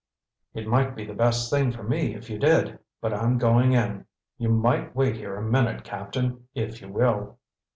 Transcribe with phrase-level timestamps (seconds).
[0.55, 4.07] "It might be the best thing for me if you did, but I'm going in.
[4.39, 5.83] You might wait here a minute.
[5.83, 7.37] Captain, if you will."